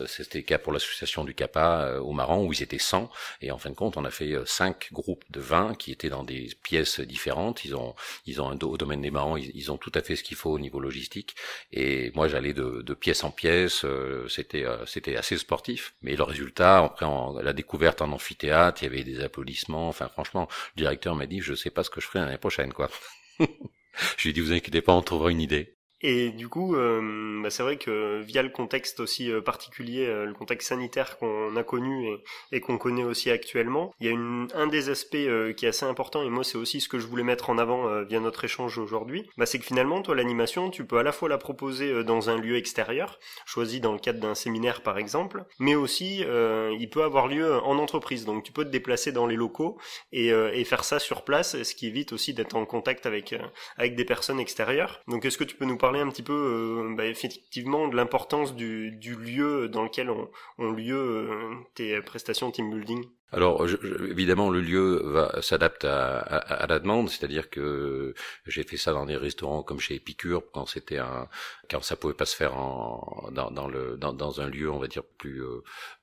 [0.06, 3.10] C'était le cas pour l'association du CAPA au Maran où ils étaient 100
[3.42, 6.24] et en fin de compte on a fait cinq groupes de 20 qui étaient dans
[6.24, 7.66] des pièces différentes.
[7.66, 7.96] Ils ont
[8.28, 10.52] ils ont un au domaine des Marans, ils, ont tout à fait ce qu'il faut
[10.52, 11.36] au niveau logistique.
[11.72, 13.86] Et moi j'allais de, de pièce en pièce,
[14.30, 15.96] c'était c'était assez sportif.
[16.02, 19.90] Mais le résultat après en, la découverte en amphithéâtre, il y avait des applaudissements.
[19.90, 22.74] Enfin, franchement, le directeur m'a dit, je sais pas ce que je ferai l'année prochaine,
[22.74, 22.90] quoi.
[24.18, 25.75] je lui ai dit, vous inquiétez pas, on trouvera une idée.
[26.08, 30.26] Et du coup, euh, bah c'est vrai que via le contexte aussi euh, particulier, euh,
[30.26, 32.08] le contexte sanitaire qu'on a connu
[32.52, 35.18] et, qu'on connaît aussi actuellement, il y a un des aspects
[35.58, 38.04] qui est assez important, et moi c'est aussi ce que je voulais mettre en avant
[38.04, 41.28] via notre échange aujourd'hui, bah c'est que finalement, toi, l'animation, tu peux à la fois
[41.28, 45.74] la proposer dans un lieu extérieur, choisi dans le cadre d'un séminaire par exemple, mais
[45.74, 49.78] aussi il peut avoir lieu en entreprise, donc tu peux te déplacer dans les locaux
[50.12, 50.32] et,
[50.66, 53.36] faire ça sur place, ce qui évite aussi d'être en contact avec
[53.96, 55.02] des personnes extérieures.
[55.08, 58.56] Donc est-ce que tu peux nous parler un petit peu euh, bah, effectivement de l'importance
[58.56, 63.66] du, lieu dans lequel ont, ont lieu euh, tes prestations team building alors
[64.10, 68.14] évidemment le lieu s'adapte à, à, à, la demande, c'est-à-dire que
[68.46, 71.28] j'ai fait ça dans des restaurants comme chez Épicure quand c'était un
[71.70, 74.80] quand ça pouvait pas se faire en, dans, dans le dans, dans, un lieu on
[74.80, 75.62] va dire plus euh,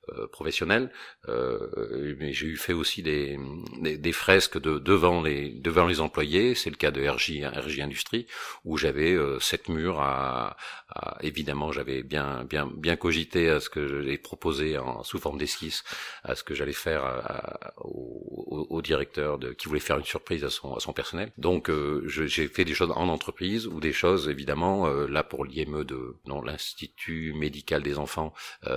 [0.08, 0.90] euh, professionnel,
[1.28, 3.38] euh, mais j'ai eu fait aussi des,
[3.80, 6.56] des, des, fresques de, devant les devant les employés.
[6.56, 8.26] C'est le cas de RJ RJ Industrie
[8.64, 10.56] où j'avais euh, sept murs à,
[10.88, 15.38] à évidemment j'avais bien bien bien cogité à ce que j'ai proposé en sous forme
[15.38, 15.84] d'esquisse
[16.24, 20.50] à ce que j'allais faire à, au, directeur de, qui voulait faire une surprise à
[20.50, 21.32] son personnel.
[21.38, 25.84] Donc euh, j'ai fait des choses en entreprise ou des choses évidemment là pour l'IME
[25.84, 28.32] de non l'institut médical des enfants.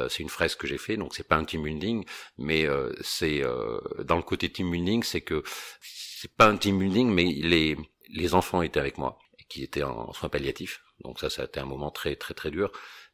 [0.09, 2.05] c'est une fresque que j'ai fait donc c'est pas un team building,
[2.37, 5.43] mais euh, c'est euh, dans le côté team building, c'est que
[5.81, 7.77] c'est pas un team building, mais les
[8.09, 9.17] les enfants étaient avec moi,
[9.49, 10.81] qui étaient en soins palliatifs.
[11.03, 12.71] Donc ça, ça a été un moment très très très dur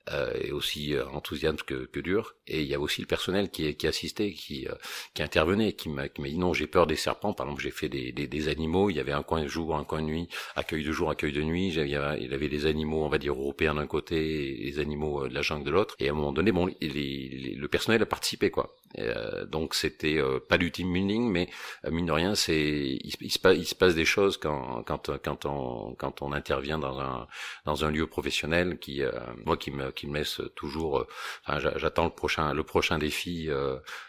[0.09, 2.35] euh, et aussi euh, enthousiaste que, que dur.
[2.47, 4.73] Et il y a aussi le personnel qui, qui assistait, qui, euh,
[5.13, 7.33] qui intervenait, qui m'a dit non, j'ai peur des serpents.
[7.33, 8.89] Par exemple, j'ai fait des, des, des, animaux.
[8.89, 11.31] Il y avait un coin de jour, un coin de nuit, accueil de jour, accueil
[11.31, 11.67] de nuit.
[11.69, 15.27] Il y avait, il avait des animaux, on va dire européens d'un côté, des animaux
[15.27, 15.95] de la jungle de l'autre.
[15.99, 18.75] Et à un moment donné, bon, le personnel a participé, quoi.
[18.99, 21.49] Euh, donc c'était euh, pas du team building, mais
[21.86, 25.17] euh, mine de rien, c'est il, se passe, il se passe des choses quand quand
[25.23, 27.27] quand on quand on intervient dans un
[27.65, 29.01] dans un lieu professionnel qui
[29.45, 31.06] moi qui me qui me laisse toujours.
[31.45, 33.49] Enfin, j'attends le prochain le prochain défi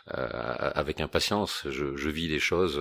[0.07, 1.67] avec impatience.
[1.71, 2.81] Je, je vis des choses.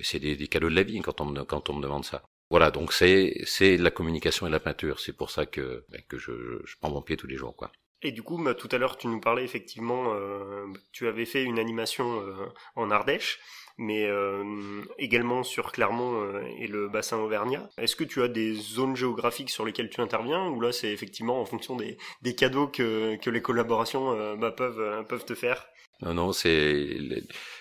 [0.00, 2.22] c'est des, des cadeaux de la vie quand on me quand on me demande ça.
[2.50, 5.00] Voilà, donc c'est c'est la communication et la peinture.
[5.00, 6.32] C'est pour ça que ben, que je,
[6.64, 7.72] je prends mon pied tous les jours, quoi.
[8.02, 11.44] Et du coup, bah, tout à l'heure, tu nous parlais effectivement, euh, tu avais fait
[11.44, 13.38] une animation euh, en Ardèche,
[13.78, 17.70] mais euh, également sur Clermont et le bassin Auvergnat.
[17.78, 21.40] Est-ce que tu as des zones géographiques sur lesquelles tu interviens, ou là c'est effectivement
[21.40, 21.96] en fonction des,
[22.34, 25.66] cadeaux que, que les collaborations bah, peuvent, peuvent te faire?
[26.02, 26.98] Non, non, c'est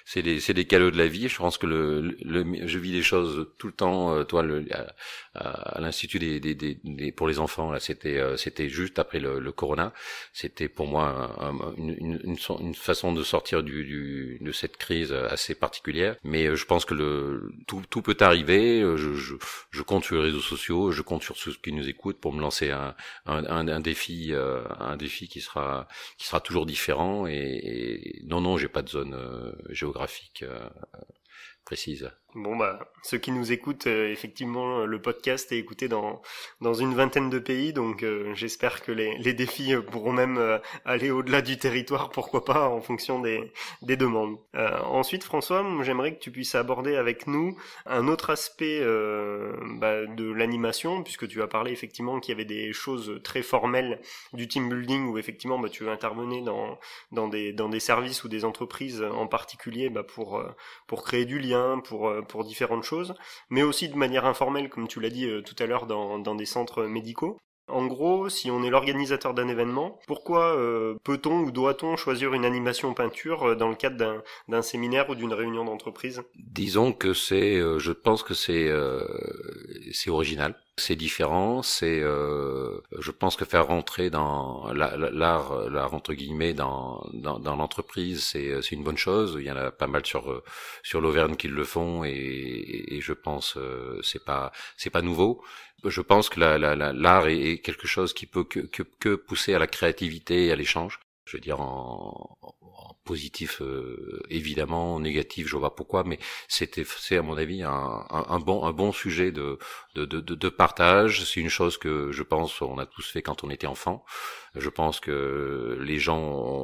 [0.05, 1.27] c'est des c'est des cadeaux de la vie.
[1.27, 4.13] Je pense que le, le je vis des choses tout le temps.
[4.15, 4.65] Euh, toi, le,
[5.35, 9.39] à, l'institut des, des, des, pour les enfants, là, c'était euh, c'était juste après le,
[9.39, 9.93] le corona.
[10.33, 11.35] C'était pour moi
[11.77, 16.15] une, une, une, façon de sortir du, du, de cette crise assez particulière.
[16.23, 18.81] Mais euh, je pense que le tout, tout peut arriver.
[18.81, 19.35] Je, je,
[19.71, 22.41] je, compte sur les réseaux sociaux, je compte sur ceux qui nous écoutent pour me
[22.41, 24.33] lancer un un, un, défi
[24.79, 25.87] un défi qui sera
[26.17, 29.51] qui sera toujours différent et, et non, non, j'ai pas de zone euh,
[30.01, 30.69] géographique euh,
[31.65, 32.11] précise.
[32.35, 36.21] Bon bah ceux qui nous écoutent euh, effectivement le podcast est écouté dans
[36.61, 40.59] dans une vingtaine de pays donc euh, j'espère que les, les défis euh, pourront même
[40.85, 44.37] aller au-delà du territoire pourquoi pas en fonction des des demandes.
[44.53, 51.03] ensuite François j'aimerais que tu puisses aborder avec nous un autre aspect bah, de l'animation
[51.03, 53.99] puisque tu as parlé effectivement qu'il y avait des choses très formelles
[54.33, 56.79] du team building où effectivement bah, tu intervenir dans
[57.11, 60.43] dans des dans des services ou des entreprises en particulier bah, pour
[60.87, 63.13] pour créer du lien pour pour différentes choses,
[63.49, 66.45] mais aussi de manière informelle, comme tu l'as dit euh, tout à l'heure, dans, des
[66.45, 67.37] centres médicaux.
[67.67, 72.43] En gros, si on est l'organisateur d'un événement, pourquoi euh, peut-on ou doit-on choisir une
[72.43, 76.21] animation peinture euh, dans le cadre d'un séminaire ou d'une réunion d'entreprise?
[76.35, 78.69] Disons que c'est, je pense que c'est
[79.93, 86.13] c'est original c'est différent, c'est, euh, je pense que faire rentrer dans l'art, l'art entre
[86.13, 89.37] guillemets, dans dans, dans l'entreprise, c'est c'est une bonne chose.
[89.39, 90.43] Il y en a pas mal sur
[90.83, 95.43] sur l'Auvergne qui le font et, et je pense euh, c'est pas c'est pas nouveau.
[95.85, 99.53] Je pense que l'art la, la, est, quelque chose qui peut que, que, que pousser
[99.53, 100.99] à la créativité et à l'échange.
[101.25, 102.37] Je veux dire en
[103.11, 103.61] positif
[104.29, 108.73] évidemment, négatif, je vois pourquoi, mais c'était c'est à mon avis un, un, bon un
[108.73, 109.57] bon sujet de
[109.95, 111.25] de, de, de partage.
[111.25, 114.05] C'est une chose que je pense on a tous fait quand on était enfant.
[114.55, 116.19] Je pense que les gens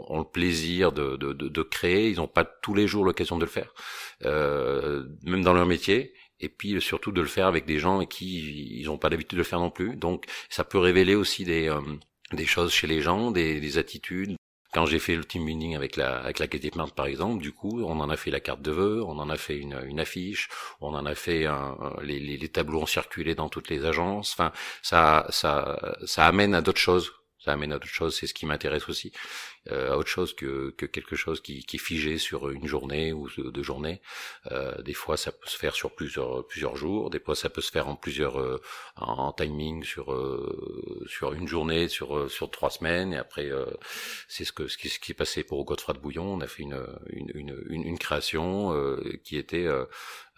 [0.10, 2.10] ont, le plaisir de, de, de, créer.
[2.10, 3.74] Ils n'ont pas tous les jours l'occasion de le faire,
[4.26, 8.80] euh, même dans leur métier et puis surtout de le faire avec des gens qui
[8.80, 9.96] ils n'ont pas l'habitude de le faire non plus.
[9.96, 11.82] Donc ça peut révéler aussi des euh,
[12.34, 14.36] des choses chez les gens, des, des attitudes.
[14.74, 16.62] Quand j'ai fait le team building avec la avec la Caisse
[16.96, 19.38] par exemple, du coup, on en a fait la carte de vœux, on en a
[19.38, 20.50] fait une, une affiche,
[20.82, 24.34] on en a fait un, les, les, les tableaux ont circulé dans toutes les agences.
[24.34, 24.52] Enfin,
[24.82, 28.46] ça ça ça amène à d'autres choses ça amène à autre chose, c'est ce qui
[28.46, 29.14] m'intéresse aussi,
[29.70, 33.30] à autre chose que, que quelque chose qui, qui, est figé sur une journée ou
[33.38, 34.02] deux journées.
[34.52, 37.62] Euh, des fois, ça peut se faire sur plusieurs plusieurs jours, des fois, ça peut
[37.62, 38.62] se faire en plusieurs euh,
[38.96, 43.50] en timing sur euh, sur une journée, sur euh, sur trois semaines, et après,
[44.28, 46.26] c'est ce que ce qui, ce qui est passé pour Godefroy de Bouillon.
[46.26, 48.74] On a fait une une, une, une création
[49.24, 49.68] qui était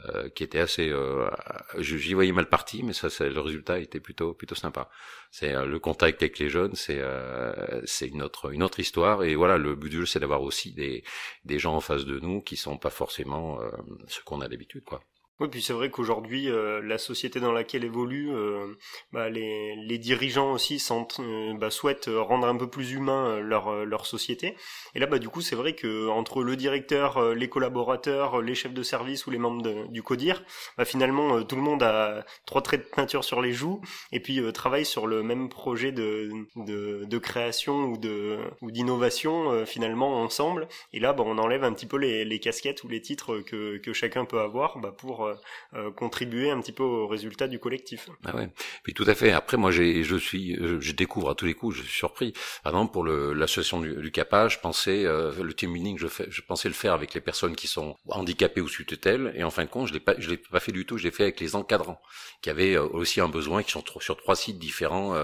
[0.06, 1.30] euh, qui était assez, euh,
[1.78, 4.89] j'y voyais mal parti, mais ça, le résultat était plutôt plutôt sympa.
[5.30, 9.19] C'est euh, le contact avec les jeunes, c'est euh, c'est une autre une autre histoire.
[9.24, 12.42] Et voilà, le but du jeu, c'est d'avoir aussi des gens en face de nous
[12.42, 13.60] qui sont pas forcément
[14.08, 15.02] ce qu'on a d'habitude, quoi.
[15.39, 18.75] Oui, puis c'est vrai qu'aujourd'hui, euh, la société dans laquelle évolue, euh,
[19.13, 24.06] bah, les, les, dirigeants aussi euh, bah, souhaitent rendre un peu plus humain leur, leur
[24.06, 24.58] société.
[24.95, 28.73] Et là, bah, du coup, c'est vrai que entre le directeur, les collaborateurs, les chefs
[28.73, 30.43] de service ou les membres du CODIR,
[30.78, 33.80] bah, finalement, tout le monde a trois traits de peinture sur les joues
[34.12, 39.65] et puis travaille sur le même projet de, de, de création ou de ou d'innovation
[39.65, 40.67] finalement ensemble.
[40.91, 43.78] Et là, bah, on enlève un petit peu les, les casquettes ou les titres que,
[43.78, 45.36] que chacun peut avoir bah, pour euh,
[45.76, 48.10] euh, contribuer un petit peu au résultat du collectif.
[48.26, 48.50] Ah ouais.
[48.84, 49.32] Puis tout à fait.
[49.32, 52.34] Après, moi, j'ai, je suis, je découvre à tous les coups, je suis surpris.
[52.63, 56.26] Par exemple, pour l'association du, du CAPA, je pensais euh, le team building, je, fais,
[56.30, 59.52] je pensais le faire avec les personnes qui sont handicapées ou sous tutelle, et en
[59.52, 60.98] fin de compte, je l'ai pas, je l'ai pas fait du tout.
[60.98, 62.02] Je l'ai fait avec les encadrants,
[62.42, 65.15] qui avaient aussi un besoin, qui sont sur trois sites différents,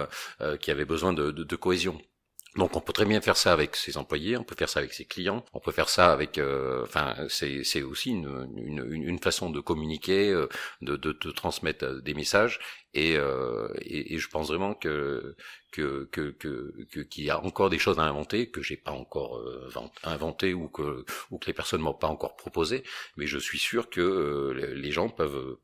[0.60, 2.00] qui avaient besoin de, de, de cohésion.
[2.56, 4.94] Donc on peut très bien faire ça avec ses employés, on peut faire ça avec
[4.94, 10.30] ses clients, on peut faire ça avec, euh, enfin c'est aussi une, façon de communiquer,
[10.30, 10.48] euh,
[10.82, 12.60] de, de, de transmettre des messages
[12.96, 15.36] et, euh, et, et, je pense vraiment que
[15.72, 16.30] que que
[17.04, 19.70] qu'il y a encore des choses à inventer que j'ai pas encore euh,
[20.04, 22.84] inventé ou que ou que les personnes m'ont pas encore proposé
[23.18, 25.58] mais je suis sûr que euh, les gens peuvent,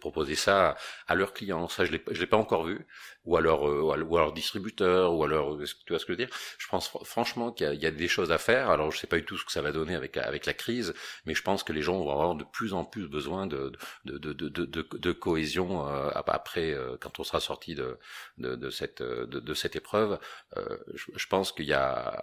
[0.00, 0.76] proposer ça
[1.08, 1.68] à, leurs clients.
[1.68, 2.86] Ça je l'ai je l'ai pas encore vu.
[3.24, 6.18] Ou à leur ou à, leur distributeur ou à leur tu vois ce que je
[6.18, 6.34] veux dire?
[6.58, 8.70] Je pense franchement qu'il y, a, des choses à faire.
[8.70, 10.94] Alors je sais pas du tout ce que ça va donner avec avec la crise
[11.26, 13.72] mais je pense que les gens vont avoir de plus en plus besoin de
[14.04, 17.98] de de, de, de cohésion après euh, quand on sera sorti de,
[18.38, 20.18] de cette, épreuve,
[20.56, 22.22] euh, je, pense qu'il y a,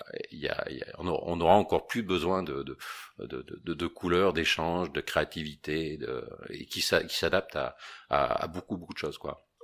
[0.97, 5.99] on, aura, encore plus besoin de, couleurs, d'échanges, de créativité,
[6.49, 7.57] et qui s'adapte
[8.09, 9.19] à, beaucoup de choses.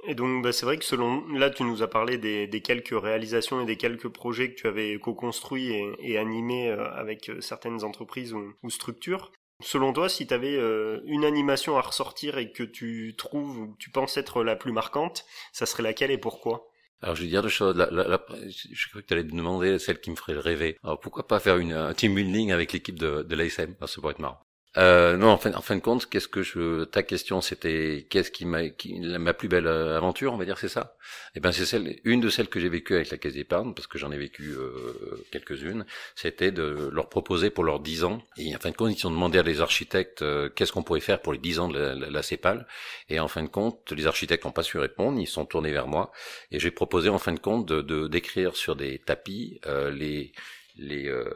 [0.07, 3.61] Et donc, bah, c'est vrai que selon là, tu nous as parlé des, quelques réalisations
[3.61, 8.69] et des quelques projets que tu avais co-construits et, animés euh, avec certaines entreprises ou
[8.69, 9.31] structures.
[9.61, 13.75] Selon toi, si tu avais euh, une animation à ressortir et que tu trouves ou
[13.79, 16.67] tu penses être la plus marquante, ça serait laquelle et pourquoi?
[17.01, 17.75] Alors je vais dire deux choses.
[17.75, 20.77] Je crois que tu allais te demander celle qui me ferait rêver.
[20.83, 24.11] Alors pourquoi pas faire une, un team building avec l'équipe de, de l'ASM Ça pourrait
[24.11, 24.39] être marrant.
[24.77, 28.31] Euh, non, en fin, en fin de compte, qu'est-ce que je, ta question, c'était qu'est-ce
[28.31, 30.95] qui m'a, qui, ma plus belle euh, aventure, on va dire, c'est ça?
[31.35, 33.87] Eh ben, c'est celle, une de celles que j'ai vécues avec la Caisse d'épargne, parce
[33.87, 35.85] que j'en ai vécu euh, quelques-unes.
[36.15, 38.21] C'était de leur proposer pour leurs 10 ans.
[38.37, 41.01] Et en fin de compte, ils ont demandé à des architectes euh, qu'est-ce qu'on pourrait
[41.01, 42.65] faire pour les 10 ans de la, la, CEPAL.
[43.09, 45.19] Et en fin de compte, les architectes n'ont pas su répondre.
[45.19, 46.13] Ils sont tournés vers moi,
[46.51, 49.59] et j'ai proposé en fin de compte de, de d'écrire sur des tapis
[49.93, 50.31] les
[50.75, 51.29] les, euh,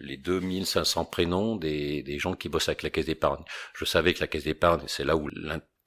[0.00, 3.42] les 2500 prénoms des, des gens qui bossent avec la caisse d'épargne.
[3.74, 5.28] Je savais que la caisse d'épargne, c'est là où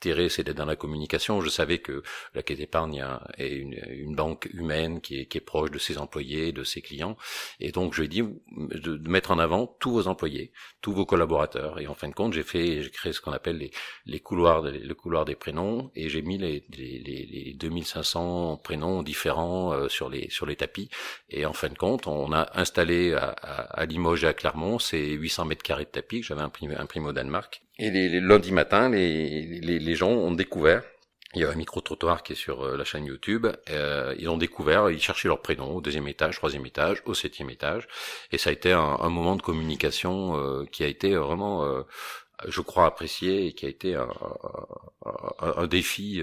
[0.03, 1.41] c'est d'être dans la communication.
[1.41, 2.03] Je savais que
[2.34, 3.03] la Caisse d'épargne
[3.38, 7.17] est une, banque humaine qui est, proche de ses employés, de ses clients.
[7.60, 11.05] Et donc, je lui ai dit de, mettre en avant tous vos employés, tous vos
[11.05, 11.79] collaborateurs.
[11.79, 13.71] Et en fin de compte, j'ai fait, j'ai créé ce qu'on appelle les,
[14.05, 19.73] les couloirs, le couloir des prénoms, et j'ai mis les, les, les, 2500 prénoms différents
[19.73, 20.89] euh, sur les tapis.
[21.29, 25.45] Et en fin de compte, on a installé à Limoges et à Clermont ces 800
[25.45, 28.89] mètres carrés de tapis que j'avais imprimé, imprimé au Danemark et les, les lundi matin,
[28.89, 30.83] les, les, les, gens ont découvert.
[31.33, 33.47] Il y a un micro-trottoir qui est sur euh, la chaîne YouTube.
[33.69, 37.49] Euh, ils ont découvert, ils cherchaient leur prénom au deuxième étage, troisième étage, au septième
[37.49, 37.88] étage.
[38.31, 41.81] Et ça a été un, un moment de communication euh, qui a été vraiment, euh,
[42.47, 44.07] je crois, apprécié et qui a été un,
[45.39, 46.21] un, un défi.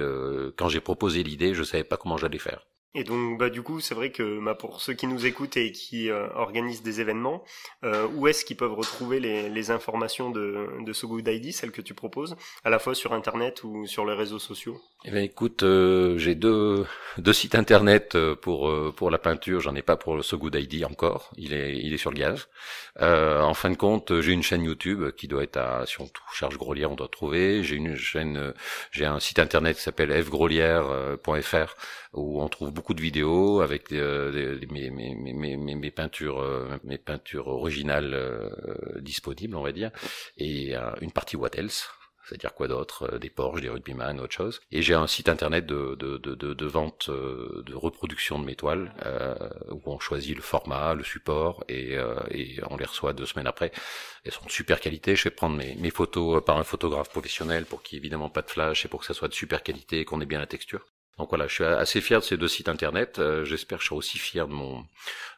[0.57, 2.67] quand j'ai proposé l'idée, je savais pas comment j'allais faire.
[2.95, 5.73] Et donc, bah, du coup, c'est vrai que bah, pour ceux qui nous écoutent et
[5.73, 7.43] qui euh, organisent des événements,
[7.85, 11.71] euh, où est-ce qu'ils peuvent retrouver les, les informations de, de So Good ID, celles
[11.71, 14.79] que tu proposes, à la fois sur Internet ou sur les réseaux sociaux?
[15.07, 19.61] Eh bien, écoute, euh, j'ai deux, deux sites Internet euh, pour pour la peinture.
[19.61, 21.31] J'en ai pas pour le So Good ID encore.
[21.39, 22.49] Il est il est sur le gaz.
[23.01, 26.59] en fin de compte, j'ai une chaîne YouTube qui doit être à si on charge
[26.59, 27.63] Grolière, on doit trouver.
[27.65, 28.53] J'ai une chaîne,
[28.91, 31.75] j'ai un site Internet qui s'appelle fgrolière.fr
[32.13, 36.99] où on trouve beaucoup de vidéos avec euh, mes, mes, mes, mes, peintures, euh, mes
[36.99, 38.51] peintures originales euh,
[39.01, 39.91] disponibles, on va dire,
[40.37, 41.89] et une partie What Else,
[42.25, 44.61] c'est-à-dire quoi d'autre Des Porsche, des Rugbyman, autre chose.
[44.71, 48.93] Et j'ai un site internet de, de, de, de, vente, de reproduction de mes toiles,
[49.71, 51.95] où on choisit le format, le support, et,
[52.31, 53.73] et on les reçoit deux semaines après.
[54.25, 55.17] Elles sont de super qualité.
[55.17, 58.31] Je vais prendre mes, mes photos par un photographe professionnel pour qu'il n'y ait évidemment
[58.31, 60.47] pas de flash et pour que ça soit de super qualité, qu'on ait bien la
[60.47, 60.87] texture.
[61.19, 63.19] Donc voilà, je suis assez fier de ces deux sites internet.
[63.19, 64.85] Euh, j'espère que je serai aussi fier de mon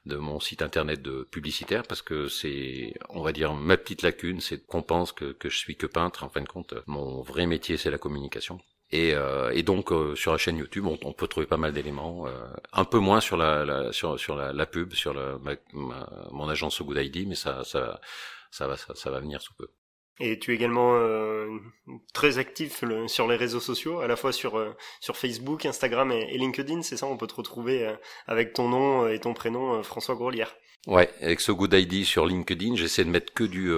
[0.06, 4.40] de mon site internet de publicitaire parce que c'est, on va dire, ma petite lacune,
[4.40, 6.24] c'est qu'on pense que que je suis que peintre.
[6.24, 8.60] En fin de compte, mon vrai métier c'est la communication.
[8.90, 12.26] Et, euh, et donc euh, sur la chaîne YouTube, on, peut trouver pas mal d'éléments,
[12.72, 15.38] un peu moins sur la, sur sur la, pub, sur la,
[15.72, 18.00] mon agence Good ID, mais ça ça
[18.50, 19.68] ça va ça va venir sous peu.
[20.20, 21.48] Et tu es également euh,
[22.12, 26.38] très actif sur les réseaux sociaux, à la fois sur euh, sur Facebook, Instagram et,
[26.38, 27.96] LinkedIn, c'est ça On peut te retrouver euh,
[28.28, 30.54] avec ton nom et ton prénom, François Grolière.
[30.86, 33.72] Ouais, avec ce Good ID sur LinkedIn, j'essaie de mettre que du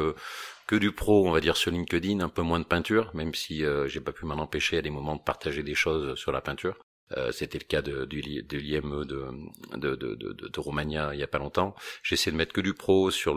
[0.67, 3.63] que du pro, on va dire sur LinkedIn, un peu moins de peinture, même si
[3.87, 6.77] j'ai pas pu m'en empêcher à des moments de partager des choses sur la peinture.
[7.17, 8.17] Euh, c'était le cas de, de,
[8.59, 9.29] l'IME de,
[9.77, 11.77] de, il y a pas longtemps.
[12.03, 13.35] J'essaie de mettre que du pro sur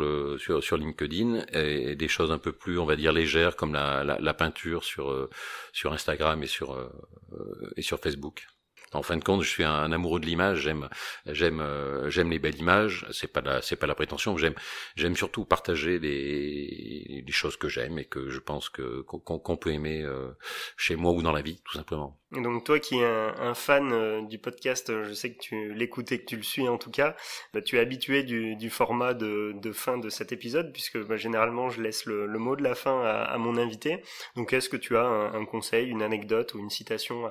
[0.77, 4.33] LinkedIn et, des choses un peu plus, on va dire légères comme la, la, la
[4.33, 5.29] peinture sur euh,
[5.85, 6.89] Instagram et sur euh,
[7.77, 8.47] et sur Facebook.
[8.93, 10.61] En fin de compte, je suis un, amoureux de l'image.
[10.61, 10.89] J'aime,
[11.25, 11.63] j'aime,
[12.07, 13.05] j'aime les belles images.
[13.11, 14.37] C'est pas la, c'est pas la prétention.
[14.37, 14.55] J'aime,
[14.95, 19.71] j'aime surtout partager les, les choses que j'aime et que je pense que qu'on, peut
[19.71, 20.05] aimer
[20.77, 22.19] chez moi ou dans la vie, tout simplement.
[22.31, 26.11] Donc toi qui es un, fan euh, du podcast, euh, je sais que tu l'écoutes
[26.11, 27.15] et que tu le suis en tout cas,
[27.55, 31.81] bah, tu es habitué du, format de, fin de cet épisode puisque bah, généralement je
[31.81, 34.03] laisse le, mot de la fin à, mon invité.
[34.35, 37.25] Donc est-ce que tu as un, conseil, une anecdote ou une citation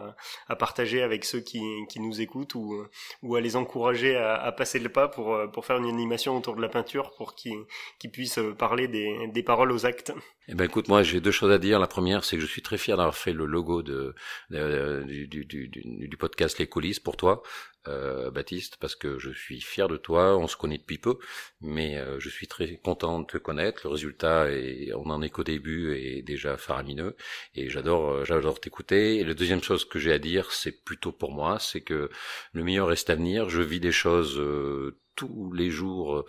[0.48, 2.84] à, partager avec ceux qui, nous écoutent ou,
[3.22, 6.62] ou à les encourager à, passer le pas pour, pour faire une animation autour de
[6.62, 7.66] la peinture pour qu'ils
[8.12, 10.12] puissent parler des, des paroles aux actes
[10.50, 11.78] eh ben écoute, moi j'ai deux choses à dire.
[11.78, 14.14] La première, c'est que je suis très fier d'avoir fait le logo de,
[14.50, 17.42] du, du, podcast Les coulisses pour toi,
[17.88, 20.36] euh, Baptiste, parce que je suis fier de toi.
[20.36, 21.18] On se connaît depuis peu,
[21.60, 23.82] mais euh, je suis très content de te connaître.
[23.84, 27.16] Le résultat, est, on en est qu'au début, est déjà faramineux,
[27.54, 29.16] et j'adore, euh, j'adore t'écouter.
[29.16, 32.10] Et la deuxième chose que j'ai à dire, c'est plutôt pour moi, c'est que
[32.52, 33.48] le meilleur reste à venir.
[33.48, 34.38] Je vis des choses.
[34.38, 36.24] Euh, tous les jours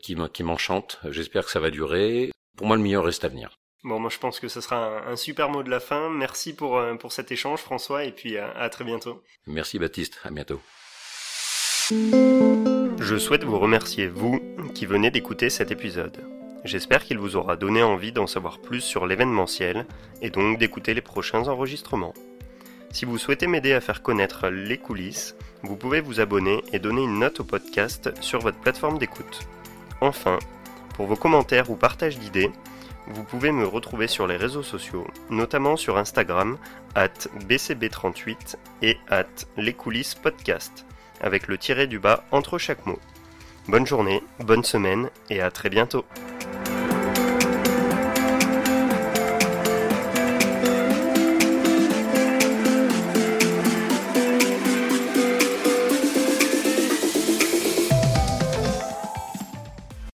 [0.00, 1.00] qui m'enchantent.
[1.10, 2.30] J'espère que ça va durer.
[2.56, 3.58] Pour moi, le meilleur reste à venir.
[3.82, 6.08] Bon, moi je pense que ce sera un, super mot de la fin.
[6.08, 9.24] Merci pour, pour cet échange, François, et puis à, à très bientôt.
[9.48, 10.60] Merci Baptiste, à bientôt.
[11.92, 14.40] Je souhaite vous remercier, vous,
[14.74, 16.24] qui venez d'écouter cet épisode.
[16.64, 19.84] J'espère qu'il vous aura donné envie d'en savoir plus sur l'événementiel
[20.22, 22.14] et donc d'écouter les prochains enregistrements.
[22.92, 27.02] Si vous souhaitez m'aider à faire connaître les coulisses, vous pouvez vous abonner et donner
[27.02, 29.40] une note au podcast sur votre plateforme d'écoute.
[30.00, 30.38] Enfin,
[30.94, 32.50] pour vos commentaires ou partages d'idées,
[33.08, 36.56] vous pouvez me retrouver sur les réseaux sociaux, notamment sur Instagram,
[36.94, 39.26] at bcb38 et at
[39.58, 40.86] les coulisses podcast,
[41.22, 42.98] avec le tiré du bas entre chaque mot.
[43.68, 46.04] Bonne journée, bonne semaine et à très bientôt.